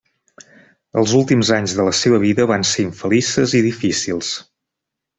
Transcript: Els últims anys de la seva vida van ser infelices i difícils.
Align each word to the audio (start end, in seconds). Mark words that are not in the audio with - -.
Els 1.01 1.13
últims 1.19 1.51
anys 1.59 1.77
de 1.81 1.85
la 1.89 1.95
seva 1.99 2.21
vida 2.25 2.49
van 2.55 2.67
ser 2.73 2.89
infelices 2.89 3.57
i 3.61 3.65
difícils. 3.71 4.35